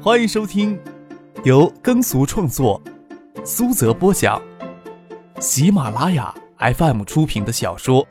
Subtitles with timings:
[0.00, 0.80] 欢迎收听
[1.44, 2.80] 由耕俗创作、
[3.44, 4.40] 苏泽播讲、
[5.40, 8.06] 喜马拉雅 FM 出品的小说《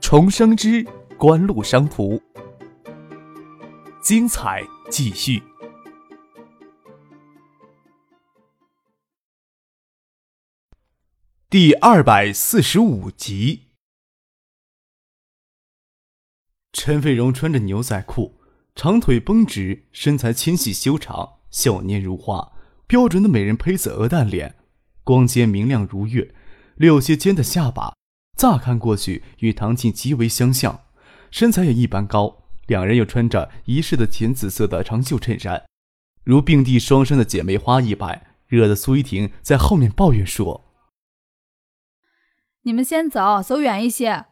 [0.00, 0.84] 重生之
[1.16, 2.16] 官路商途》，
[4.02, 5.40] 精彩继续，
[11.48, 13.68] 第二百四十五集。
[16.72, 18.37] 陈飞荣穿着牛仔裤。
[18.78, 22.52] 长腿绷直，身材纤细修长，笑靥如花，
[22.86, 24.54] 标准的美人胚子鹅蛋脸，
[25.02, 26.32] 光洁明亮如月，
[26.76, 27.96] 有些尖的下巴，
[28.36, 30.82] 乍看过去与唐静极为相像，
[31.32, 32.44] 身材也一般高。
[32.68, 35.64] 两人又穿着一式的浅紫色的长袖衬衫，
[36.22, 40.70] 如并蒂双生的姐妹花一般，惹得苏依婷在后面抱怨说
[42.62, 44.26] ：“你们先走，走远一些，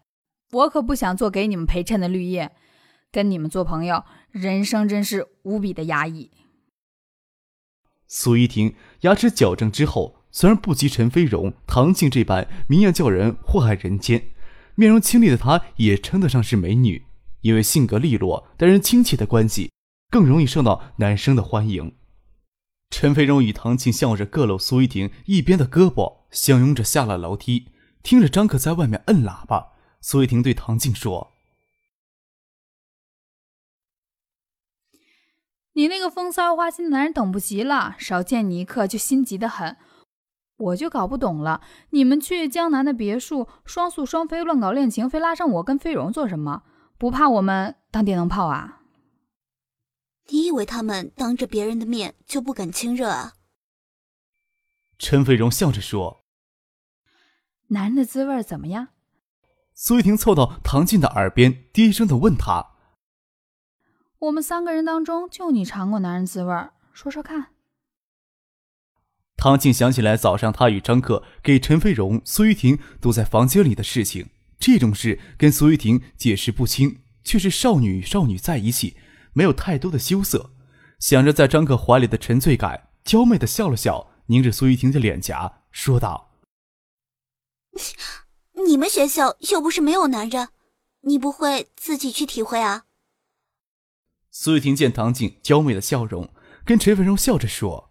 [0.53, 2.53] 我可不想做给你们陪衬的绿叶。”
[3.13, 4.05] 跟你们做朋友，
[4.37, 6.31] 人生真是无比的压抑。
[8.07, 14.29] 苏依婷牙齿矫正之后，虽然不及陈飞荣、唐静这般明艳叫人祸害人间，
[14.75, 17.07] 面容清丽的她也称得上是美女。
[17.41, 19.71] 因为性格利落、待人亲切的关系，
[20.11, 21.95] 更容易受到男生的欢迎。
[22.91, 27.69] 陈飞荣与唐静笑着各搂苏依婷一边的胳膊，相拥着下了楼梯。
[28.03, 31.36] 听着张可在外面摁喇叭，苏依婷对唐静说。
[35.77, 39.77] 你那个风骚花心的男人等不及了，少见你一刻就心急的很。
[40.57, 41.61] 我就搞不懂了，
[41.91, 46.63] 你们去江南的别墅双宿双飞乱搞恋情，非拉上我跟飞荣做什么？
[46.97, 48.81] 不怕我们当电灯泡啊？
[50.29, 53.35] 你以为他们当着别人的面就不敢亲热啊？
[54.99, 56.25] 陈飞荣笑着说
[57.69, 58.89] ：“男人的滋味怎么样？”
[59.77, 62.76] 苏玉婷凑到唐静的耳边低声的问他。
[64.19, 66.55] 我们三个人当中，就你尝过男人滋味
[66.93, 67.49] 说说看。
[69.37, 78.97] 唐静想起来早上他与张克给陈飞荣、苏玉婷堵在房间里的事情，这种事跟苏玉婷解释不清，却是少女与少女在一起，
[79.35, 80.51] 没有太多的羞涩。
[80.99, 86.31] 想着在张克怀里的沉醉感，娇媚的笑了笑，凝着苏玉婷的脸颊，说道
[88.67, 90.49] ：“你们学校又不是没有男人，
[91.03, 92.85] 你不会自己去体会啊？”
[94.39, 96.29] 苏玉婷见唐静娇媚的笑容，
[96.63, 97.91] 跟陈飞荣笑着说：“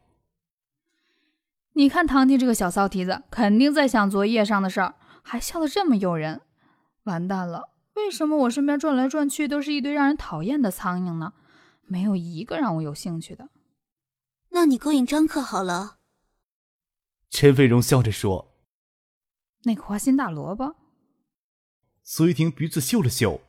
[1.73, 6.41] 你看唐静这个小骚蹄子，肯定在想昨夜上的事儿，还笑得这么诱人。
[7.05, 11.33] 完蛋了，为什么我身边转来转去都是一堆让人讨厌的苍蝇呢？
[11.81, 13.49] 没有一个让我有兴趣的。
[14.49, 15.97] 那你勾引张克好了。”
[17.31, 18.53] 陈飞荣笑着说
[19.65, 20.75] ：“那个花心大萝卜。”
[22.05, 23.41] 苏玉婷鼻子嗅了嗅：“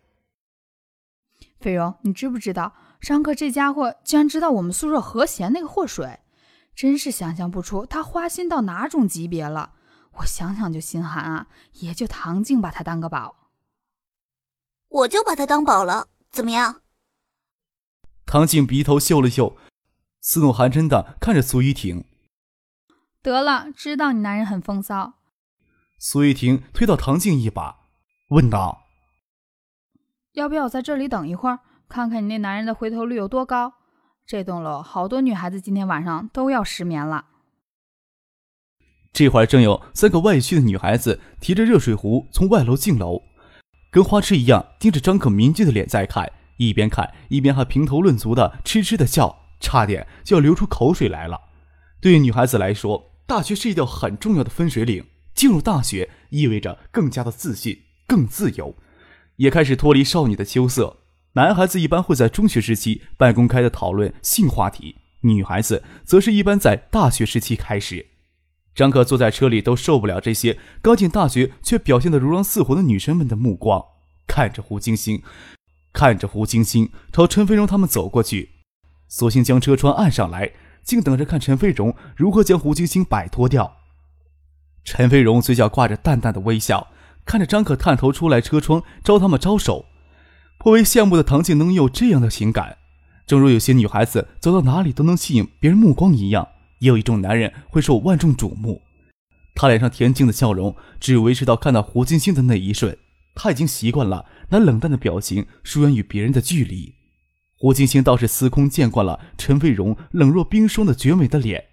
[1.61, 6.21] 飞荣，你知不知道？”张克这家伙竟然知道我们宿舍和弦那个祸水，
[6.75, 9.75] 真是想象不出他花心到哪种级别了。
[10.19, 11.47] 我想想就心寒啊！
[11.75, 13.51] 也就唐静把他当个宝，
[14.89, 16.81] 我就把他当宝了，怎么样？
[18.25, 19.57] 唐静鼻头嗅了嗅，
[20.23, 22.05] 似怒寒嗔的看着苏依婷。
[23.21, 25.15] 得了，知道你男人很风骚。
[25.99, 27.89] 苏依婷推到唐静一把，
[28.29, 28.87] 问道
[30.33, 33.75] ：“要不要在这里等一会儿？”看看你那男人的回头率有多高，
[34.27, 37.27] 这栋楼好多女孩子今天晚上都要失眠了。
[39.13, 43.23] 这会儿正有三个外区的女孩子提着热水壶从外楼进楼，
[43.91, 51.41] 跟花痴一样盯着张可明俊的脸在看，一边看一边还评头论足的痴痴的笑，差点就要流出口水来了。
[52.03, 55.03] 对于女孩子来说，大学是一条很重要的分水岭，
[55.35, 58.77] 进入大学意味着更加的自信、更自由，
[59.37, 60.99] 也开始脱离少女的羞涩。
[61.37, 68.07] 男孩子一般会在中学时期半公开的讨论性话题，女孩子则是一般在大学时期开始。
[68.75, 73.85] 张可坐在车里都受不了这些刚进大学却表现得如狼似虎的女生们的目光，
[74.27, 75.23] 看着胡晶晶，
[75.93, 78.53] 看着胡晶晶朝陈飞荣他们走过去，
[79.07, 83.77] 索性将车窗按上来，静等着看陈飞荣如何将胡晶晶摆脱掉。
[84.85, 86.89] 陈飞荣嘴角挂着淡淡的微笑，
[87.27, 89.85] 看着张可探头出来车窗朝他们招手。
[90.59, 92.79] 颇为羡慕的唐静能有这样的情感，
[93.27, 96.49] 正如有些女孩子走到哪里都能吸引别人目光一样，
[96.81, 98.83] 也有一种男人会受万众瞩目。
[99.55, 102.97] 他脸上恬静的笑容只维持到看到胡金星的那一瞬，
[103.35, 106.95] 他已经习惯了那冷淡的表情疏远与别人的距离。
[107.59, 111.65] 胡金星倒是司空见惯了陈飞荣冷若冰霜的绝美的脸，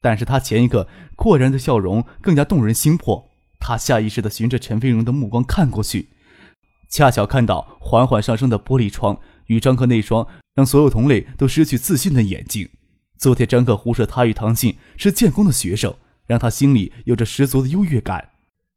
[0.00, 0.86] 但是他前一个
[1.16, 3.30] 阔然的笑容更加动人心魄。
[3.58, 6.10] 他下意识地循着陈飞荣的目光看过去。
[6.92, 12.68] 恰巧看到缓缓上升的玻璃窗与张克那双让所有同类都失去自信的眼睛，
[13.16, 15.94] 昨天张克胡说他与唐静是建工的学生，
[16.26, 18.32] 让他心里有着十足的优越感，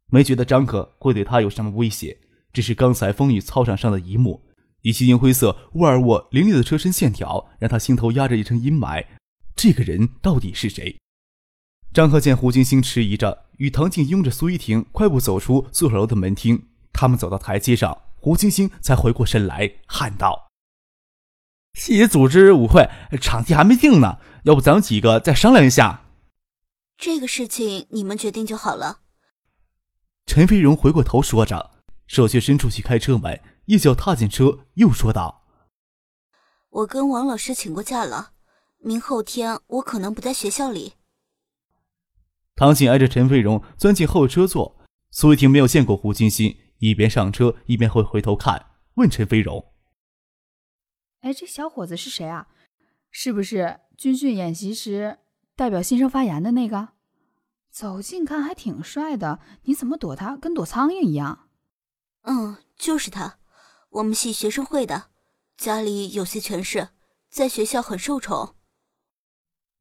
[0.09, 2.17] 没觉得张克会对他有什么威胁。
[2.53, 4.45] 只是刚才风雨操场上的一幕，
[4.83, 9.05] 以及银灰色沃尔沃凌厉的车身线条，让他心头压着一层阴霾。
[9.57, 10.95] 这个人到底是谁？
[11.93, 16.67] 张克见胡金星迟疑着，与唐静拥着苏依婷快步走出宿舍楼的门厅。
[16.93, 20.49] 他们走到台阶上，胡金星才回过神来，喊道
[21.77, 22.89] ：“细节组织舞会，
[23.21, 26.07] 场地还没定呢，要不咱们几个再商量一下？”
[26.97, 29.01] 这个事情你们决定就好了。
[30.25, 31.69] 陈飞荣回过头说着，
[32.07, 35.43] 手却伸出去开车门，一脚踏进车，又说道
[36.81, 38.31] ：“我跟王老师请过假了，
[38.79, 40.93] 明后天我可能不在学校里。”
[42.57, 44.77] 唐静挨着陈飞荣钻进后车座，
[45.11, 46.57] 苏一婷没有见过胡金星。
[46.79, 49.73] 一边上车一边会回头看，问陈飞荣
[51.21, 52.47] ：“哎，这小伙子是谁啊？
[53.09, 55.19] 是不是军训演习时
[55.55, 56.89] 代表新生发言的那个？
[57.69, 61.49] 走近看还挺帅的，你怎么躲他跟躲苍蝇一样
[62.23, 63.39] ？”“嗯，就是他，
[63.89, 65.09] 我们系学生会的，
[65.57, 66.89] 家里有些权势，
[67.29, 68.55] 在学校很受宠。”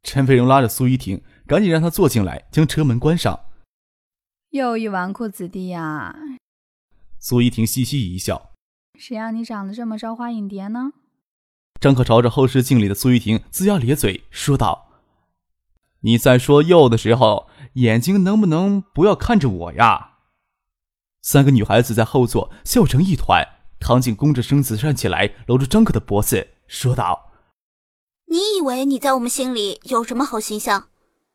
[0.02, 3.46] 陈飞荣拉着苏依婷，赶紧让她坐进来，将车门关上。
[4.50, 6.14] 又一纨绔子弟呀！
[7.26, 8.50] 苏依婷嘻嘻一笑
[9.00, 10.92] ：“谁让你长得这么招花引蝶呢？”
[11.80, 14.88] 张可朝着后视镜里的苏依婷龇牙咧嘴说道
[16.04, 20.18] ：“你在说又的时候，眼睛能不能不要看着我呀？”
[21.24, 23.42] 三个女孩子在后座笑成一团。
[23.80, 27.32] 唐静弓着身子站起来，搂住张可的脖子说道
[28.28, 30.88] ：“你以为你在我们心里有什么好形象？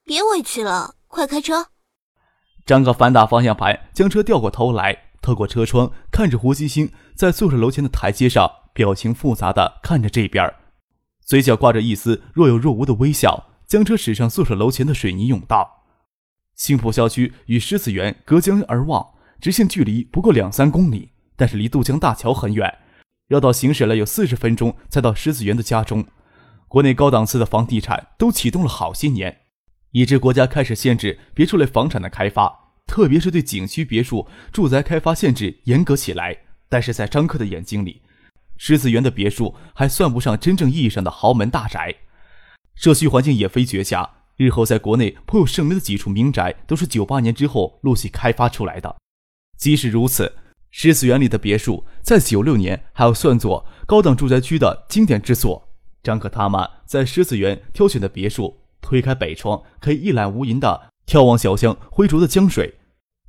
[0.03, 1.69] 别委屈了，快开车。”
[2.63, 5.08] 张可反打方向盘，将车调过头来。
[5.21, 10.53] 透过车窗看着胡金星在宿舍楼前的台阶上，表情复杂的看着这边，
[11.25, 15.83] 嘴角挂着一丝若有若无的微笑，将车驶上宿舍楼前的水泥甬道。
[16.55, 22.79] 新浦校区与狮子园隔江而望，直线距离不过两三公里，但是离渡江大桥很远，
[23.27, 26.05] 绕道行驶了有四十分钟才到狮子园的家中。
[26.67, 29.41] 国内高档次的房地产都启动了好些年，
[29.91, 32.68] 以致国家开始限制别墅类房产的开发。
[32.89, 36.35] 特别是对景区别墅住宅开发限制严格起来，
[36.67, 38.01] 但是在张克的眼睛里，
[38.57, 41.95] 狮子园的别墅还算不上真正意义上的豪门大宅，
[42.73, 44.09] 社区环境也非绝佳。
[44.37, 48.95] 日后在国内颇有盛名的几处名宅，都是九八年之后陆续开发出来的。
[49.57, 50.33] 即使如此，
[50.71, 55.69] 狮子园里的别墅在九六年还要算作高档住宅区的经典之作。
[56.01, 62.78] 张克他们在狮子园挑选的别墅，推开北窗可以一览无垠的眺望小巷灰浊的江水。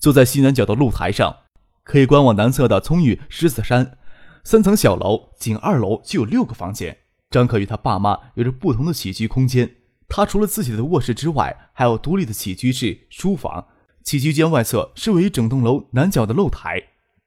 [0.01, 1.37] 坐在西南角的露台上，
[1.85, 3.99] 可以观望南侧的葱郁狮子山。
[4.43, 6.97] 三层小楼，仅二楼就有六个房间。
[7.29, 9.71] 张可与他爸妈有着不同的起居空间。
[10.09, 13.67] 他除了自己的卧室之外，还有独立的起居室、书房。
[14.03, 16.83] 起居间外侧是位于整栋楼南角的露台。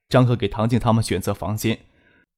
[0.09, 1.79] 张可给唐静他们选择房间，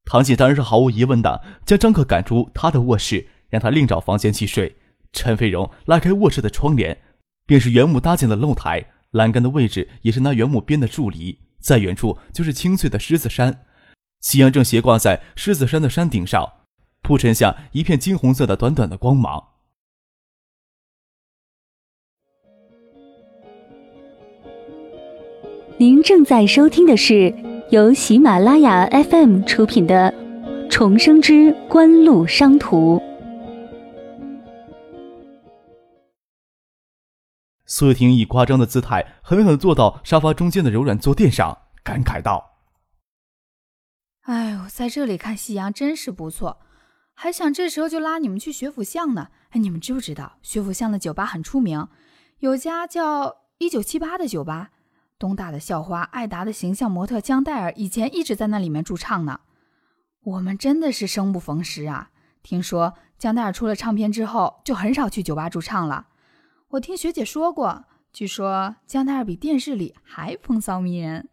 [0.03, 4.75] 唐静当然是毫无疑问的将张可赶出他的卧室，让他另找房间去睡。
[5.13, 7.01] 陈飞荣拉开卧室的窗帘，
[7.45, 8.85] 便是原木搭建的露台。
[9.11, 13.65] 栏杆的位置也是那原木编的柱篱，在远处就是青翠的狮子山，
[14.21, 16.51] 夕阳正斜挂在狮子山的山顶上，
[17.01, 19.43] 铺陈下一片金红色的短短的光芒。
[25.77, 27.33] 您正在收听的是
[27.69, 30.13] 由喜马拉雅 FM 出品的
[30.69, 32.97] 《重生之官路商途》。
[37.65, 42.59] 苏婷以夸张的姿态狠狠坐到沙发中间的柔软坐垫上，感慨道
[44.21, 46.59] ：“哎呦，在这里看夕阳真是不错，
[47.15, 49.29] 还想这时候就拉你们去学府巷呢。
[49.49, 51.87] 哎，你们知不知道学府巷的酒吧很出名，
[52.39, 54.69] 有家叫一九七八的酒吧，
[55.17, 59.39] 东大的校花艾达的形象模特江黛儿以前一直在那里面驻唱呢。
[60.23, 62.11] 我们真的是生不逢时啊！
[62.43, 66.09] 听说江黛儿出了唱片之后，就很少去酒吧驻唱了。”
[66.71, 71.29] 我听学姐说过，据说江奈儿比电视里还风骚迷人。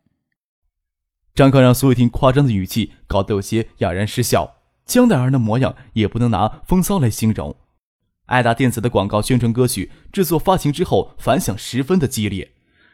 [1.34, 4.56] 张克让苏雨婷夸张的语气搞得有些哑然失笑。
[4.84, 7.56] 江奈儿的模样也不能拿风骚来形容。
[8.26, 12.52] 爱达电子的广告宣传歌曲制作发行之后，反响十分的激烈。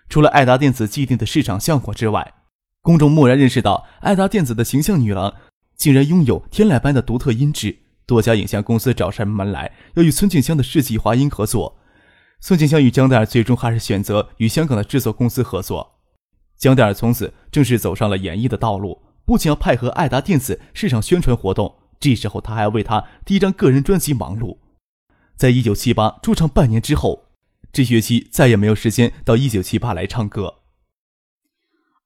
[0.09, 2.35] 除了爱达电子既定的市场效果之外，
[2.83, 5.35] 公众蓦然认识到爱达电子的形象女郎
[5.75, 7.81] 竟然拥有天籁般的独特音质。
[8.07, 11.79] 多家影像公司找上门来，要与孙静香的世纪华音合作。
[12.41, 15.99] 宋静香与江黛儿最终还是选择与香港的制作公司合作。
[16.57, 24.59] 江黛儿从此正式走上了演艺的道路，不仅要配合爱达电子市场宣传活动，这时候她还要为她第一张个人专辑忙碌。
[25.37, 27.27] 在一九七八驻唱半年之后，
[27.73, 30.57] 这学期再也没有时间到一九七八来唱歌。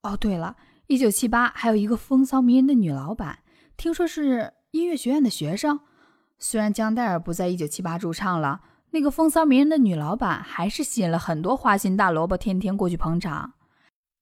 [0.03, 0.57] 哦，对了，
[0.89, 3.39] 一九七八还有一个风骚迷人的女老板，
[3.77, 5.81] 听说是音乐学院的学生。
[6.39, 8.61] 虽然江黛儿不在一九七八驻唱了，
[8.95, 13.55] 那个风骚迷人的女老板还是吸引了很多花心大萝卜，天天过去捧场。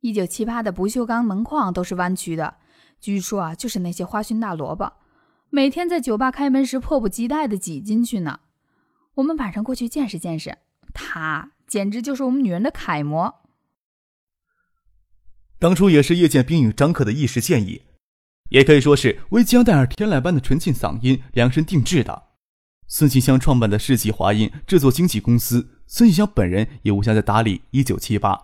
[0.00, 2.54] 一九七八的不锈钢门框都是弯曲的，
[3.00, 4.92] 据说啊，就是那些花心大萝卜，
[5.50, 8.38] 每天在酒吧开门时迫不及待地挤进去呢。
[9.14, 10.56] 我们晚上过去见识见识，
[10.94, 13.34] 她简直就是我们女人的楷模。
[15.58, 17.82] 当初也是叶剑兵与张克的一时建议。
[18.50, 22.29] 也可以说是为江黛儿天籁般的纯净嗓音量身定制的。
[22.92, 28.36] 孙庆香创办的世纪华音制作经纪公司，孙庆香本人也无暇在打理一九七八，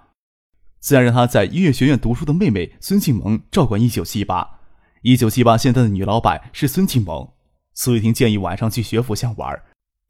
[0.79, 4.61] 自然让他在音乐学院读书的妹妹孙庆萌照管一九七八。
[5.03, 7.29] 一九七八现在的女老板是孙庆萌。
[7.75, 9.61] 苏玉婷建议晚上去学府巷玩，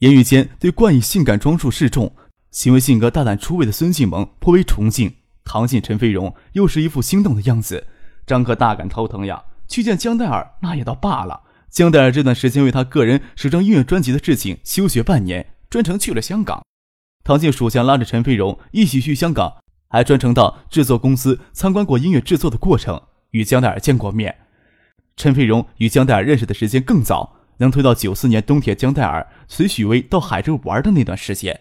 [0.00, 2.14] 言语间对冠以性感装束示众、
[2.50, 5.14] 行为性格大胆出位的孙静萌颇为崇敬。
[5.44, 7.86] 唐静、陈飞荣又是一副心动的样子，
[8.26, 9.42] 张克大感头疼呀。
[9.66, 11.42] 去见江黛儿那也倒罢了，
[11.76, 16.64] 江黛儿这段时间为他个人首张音乐专辑的事情休学半年，专程去了香港。
[17.22, 19.58] 唐静属下拉着陈飞荣一起去香港，
[19.90, 22.98] 还专程到制作公司参观过音乐制作的过程，
[23.32, 24.34] 与江黛儿见过面。
[25.18, 31.60] 陈飞荣与江黛儿认识的时间更早，能推到九四年冬天江黛儿随许巍到海州玩的那段时间。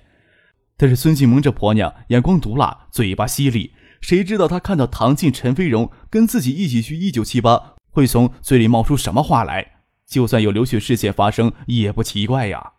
[0.77, 7.73] 但是孙静萌这婆娘眼光毒辣，嘴巴犀利，谁知道她看到唐静、陈飞荣跟自己一起去一九七八。
[7.91, 9.73] 会从嘴里冒出什么话来？
[10.07, 12.73] 就算有流血事件发生，也不奇怪呀。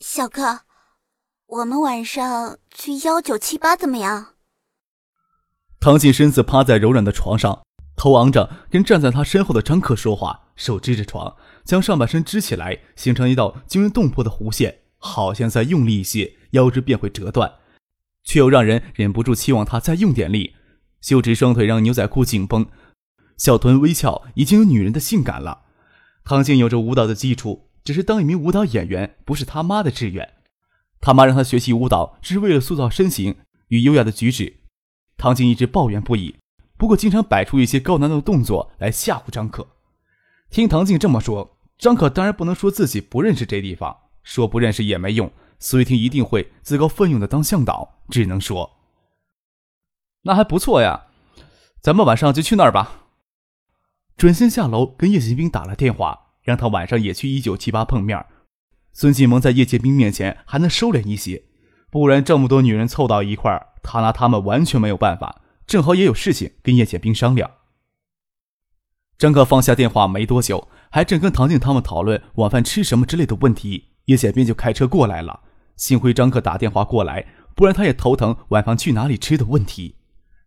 [0.00, 0.60] 小哥，
[1.46, 4.34] 我们晚上去幺九七八怎么样？
[5.78, 7.64] 唐静身子趴在柔软的床上，
[7.96, 17.52] 头昂着，跟站在他身后的张克说话，手支着床，将上半身支起来，形成一道惊人动魄的弧线，好像再用力一些，腰肢便会折断，
[18.22, 20.54] 却又让人忍不住期望他再用点力。
[21.00, 22.64] 修直双腿，让牛仔裤紧绷。
[23.36, 25.62] 小臀微翘，已经有女人的性感了。
[26.24, 30.34] 唐静有着舞蹈的基础，只是当一名舞蹈演员不是他妈的志愿。
[31.00, 33.36] 他妈让他学习舞蹈，只是为了塑造身形
[33.68, 34.60] 与优雅的举止。
[35.16, 36.36] 唐静一直抱怨不已，
[36.76, 39.66] 不过经常摆出一些高难度动作来吓唬张可。
[40.48, 45.32] 听唐静这么说，张可当然不能说自己不认识这地方，说不认识也没用。
[45.58, 48.78] 苏玉婷一定会自告奋勇的当向导，只能说
[50.22, 51.06] ：“那还不错呀，
[51.80, 53.01] 咱们晚上就去那儿吧。”
[54.16, 58.24] 转身下楼，跟叶剑兵打了电话，让他晚上也去一九七八碰面。
[58.92, 61.44] 孙继萌在叶剑兵面前还能收敛一些，
[61.90, 65.42] 不然这么多女人凑到一块儿，他拿他们完全没有办法。
[65.66, 67.50] 正好也有事情跟叶剑兵商量。
[69.16, 75.40] 张克放下电话没多久，还正跟唐静他们讨论晚饭吃什么之类的问题，叶剑兵就开车过来了。
[75.76, 79.96] 幸亏张克打电话过来，不然他也头疼晚饭去哪里吃的问题。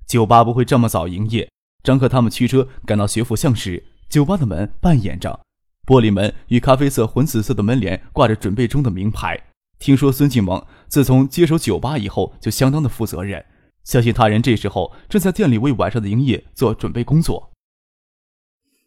[0.06, 1.50] 酒吧不会这么早营业。
[1.86, 5.40] 张克他们驱车赶到学府巷时，酒吧的门半掩着，
[5.86, 9.40] 玻璃门与咖啡色、混紫色的门帘挂着准备中的名牌。
[9.78, 13.46] 听说孙静萌自从接手酒吧以后就相当的负责任，
[13.84, 17.52] 相信他人这时候正在店里为晚上的营业做准备工作。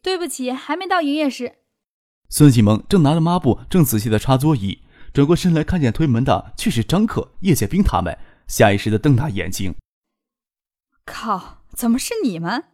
[0.01, 1.53] 对不起，还没到营业时。
[2.27, 4.79] 孙启萌正拿着抹布，正仔细的擦桌椅，
[5.13, 9.73] 转过身来看见推门的却是张克、叶剑兵他们，下意识的瞪大眼睛。
[11.05, 12.65] 靠，怎么是你们？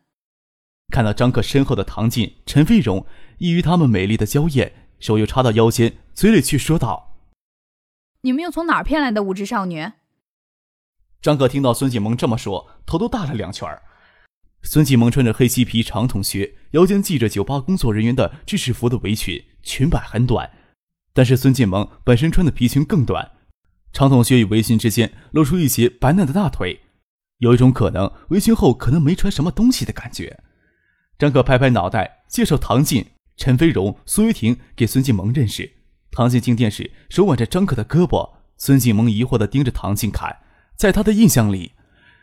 [0.95, 3.05] 看到张克身后的唐静、陈飞荣，
[3.39, 7.17] 异于他们美丽的娇艳，手又插到腰间，嘴里却说道
[8.23, 9.85] ：“你们又从哪儿骗来的无知少女？”
[11.21, 13.69] 张克听到孙继萌这么说，头都大了两圈
[14.63, 20.49] 孙继萌穿着黑漆皮长筒靴，腰间系着酒吧工作人员的制式服的围裙，裙摆很短，
[21.11, 23.33] 但是孙继萌本身穿的皮裙更短，
[23.91, 26.79] 长筒靴与围裙之间露出一截白嫩的大腿，
[27.39, 30.39] 有一种可能围裙后可能没穿什么东西的感觉。
[31.17, 33.05] 张可拍拍脑袋，介绍唐静、
[33.37, 35.71] 陈飞荣、苏玉婷给孙静萌认识。
[36.11, 38.31] 唐静进店时，手挽着张可的胳膊。
[38.57, 40.39] 孙静萌疑惑地盯着唐静看，
[40.75, 41.71] 在他的印象里，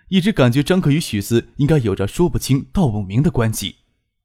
[0.09, 3.77] 一直感觉张可与许思应该有着说不清道不明的关系。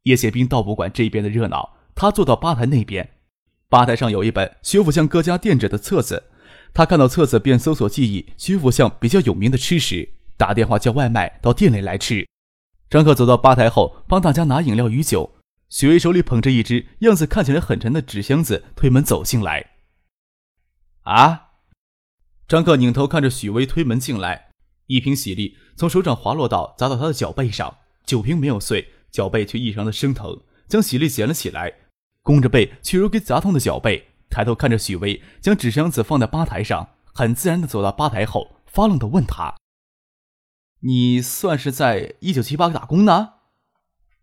[0.03, 3.09] 叶宪兵倒不管这边的热闹，他坐到吧台那边，
[3.69, 6.23] 吧台上有一本徐府巷各家店址的册子，
[6.73, 12.25] 他看到册子便搜索记忆徐府巷比较有名的吃食，打电话叫外卖到店里来吃。
[12.89, 15.33] 张克走到吧台后，帮大家拿饮料与酒。
[15.69, 19.71] 许巍手里捧着一只样子看起来很沉的纸箱子，推门走进来。
[21.03, 21.47] 啊！
[22.47, 24.51] 张克拧头看着许巍推门进来，
[24.85, 30.39] 一瓶喜力从手掌滑落到砸到他的脚背上，酒瓶没有碎，脚背却异常的生疼，
[30.69, 31.73] 将喜力捡了起来，
[32.23, 34.07] 弓着背去揉给砸痛的脚背。
[34.29, 39.53] 抬头看着许巍，将纸箱子放在吧台上，很自然的走到吧台后，发愣的问他
[40.81, 43.33] ：“你算是在一九七八打工呢？”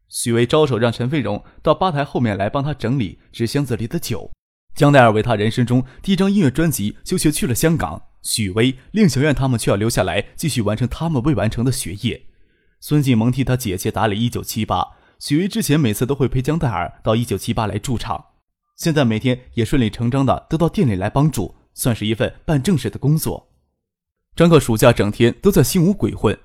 [0.09, 4.31] 许巍招手让陈飞荣到吧台后面来帮他整理纸箱子里的酒。
[4.75, 12.27] 江黛儿为他人生中第一张音乐专辑休学去了香港，许巍、令小燕他们却要留下来继续完成他们未完成的学业。
[12.81, 18.27] 孙静萌替他姐姐打理一九七八，许巍之前每次都会陪江黛儿到一九七八来驻场，
[18.77, 23.54] 现在每天也顺理成章的都到店里来帮助，算是一份办正事的工作。
[24.37, 26.37] 张克暑假整天都在新屋鬼混。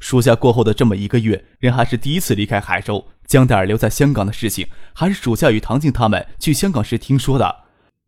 [0.00, 3.06] 暑假过后的这么一个月，人还是第一次离开海州。
[3.26, 7.64] 江黛儿留在香港的事情，还是暑假与唐静他们去香港时听说的。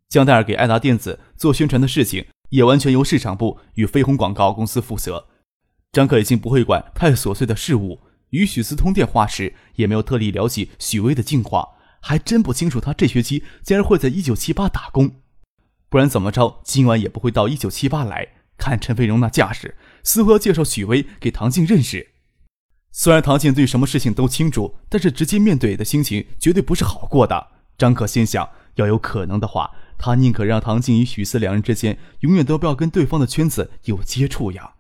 [0.09, 5.29] 江黛儿给爱达电子做宣传的事情，也完全由市场部与飞鸿广告公司负责。
[5.93, 11.69] 张克已经不会管太琐碎的事务，与许思通电话时，也没有特地聊起许巍的近况。
[12.01, 15.13] 还真不清楚他这学期竟然会在一九七八打工，
[15.89, 18.40] 不然怎么着，今晚也不会到一九七八来。
[18.61, 19.77] 看陈飞荣那架势。
[20.05, 22.13] 似乎要介绍许巍给唐静认识。
[22.93, 27.49] 虽然唐静对什么事情都清楚，但是直接面对的心情绝对不是好过的。
[27.79, 34.75] 张可心想，要有可能的话，他宁可让唐静与许思两人之间永远都不要跟对方的圈子有接触呀。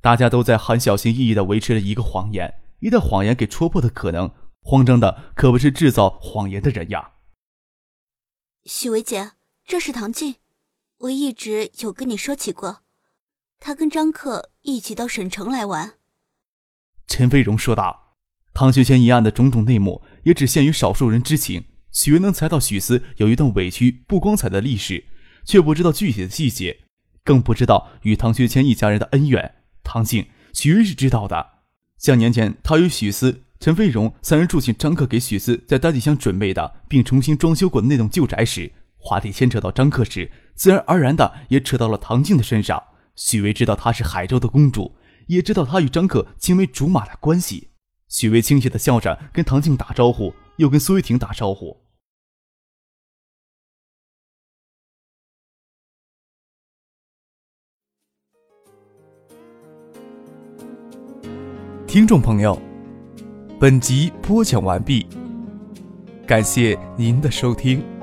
[0.00, 4.30] 大家都在很小心翼翼地维持着一个谎言，一旦谎言给戳破的可能，
[4.62, 7.12] 慌张的可不是制造谎言的人呀。
[8.64, 9.32] 许巍姐，
[9.64, 10.36] 这是唐静，
[10.98, 12.82] 我一直有跟你说起过。
[13.60, 15.94] 他跟张克一起到省城来玩。
[17.06, 18.14] 陈飞荣说道
[18.54, 21.64] ：“唐学谦一案的种种内幕也只限于少数人知情。
[21.90, 25.04] 许巍能猜到许思有一段委屈不光彩的历史，
[25.44, 26.80] 却不知道具体的细节，
[27.24, 29.54] 更不知道与唐学谦一家人的恩怨。
[29.82, 31.46] 唐静、许巍是知道的。
[31.96, 42.82] 像年前他与许思、陈飞荣三人住进张克给许思在大吉乡准备的并重新装修过的那栋旧宅时，话题牵扯到张克时，自然而然的也扯到了唐静的身上。”
[43.18, 44.94] 许巍知道她是海州的公主，
[45.26, 47.70] 也知道她与张克青梅竹马的关系。
[48.08, 51.76] 许巍亲切的笑着跟唐静打招呼，又跟苏玉婷打招呼。
[61.88, 62.56] 听众朋友，
[63.58, 65.04] 本集播讲完毕，
[66.24, 67.97] 感谢您的收听。